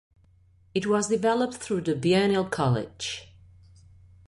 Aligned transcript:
It 0.73 0.87
was 0.87 1.09
developed 1.09 1.53
through 1.57 1.81
the 1.81 1.93
Biennale 1.93 2.49
College. 2.49 3.31